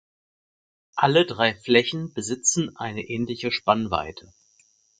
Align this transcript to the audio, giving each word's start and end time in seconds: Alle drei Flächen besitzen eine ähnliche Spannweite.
Alle 0.95 1.27
drei 1.27 1.53
Flächen 1.53 2.11
besitzen 2.15 2.75
eine 2.75 3.03
ähnliche 3.07 3.51
Spannweite. 3.51 4.33